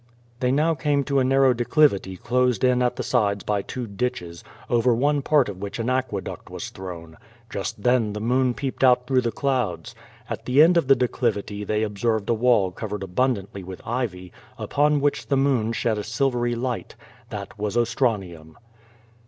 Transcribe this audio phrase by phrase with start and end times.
[0.39, 4.43] They now came to a narrow declivity closed in at the sides by two ditches,
[4.67, 6.75] over one part of which an acqueduct was 156 Q^O VADIS.
[7.51, 7.61] thrown.
[7.61, 9.93] Just then the moon peeped out through the clouds.
[10.27, 15.01] At the end of the declivity they observed a wall covered abundantly with ivy, upon
[15.01, 16.95] which the moon shed a silvery light.
[17.29, 18.57] That was Ostranium.